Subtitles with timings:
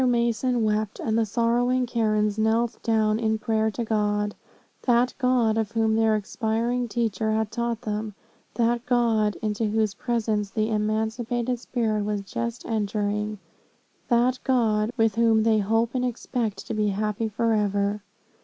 [0.03, 4.33] Mason wept, and the sorrowing Karens knelt down in prayer to God
[4.81, 8.15] that God, of whom their expiring teacher had taught them
[8.55, 13.37] that God, into whose presence the emancipated spirit was just entering
[14.07, 18.01] that God, with whom they hope and expect to be happy forever.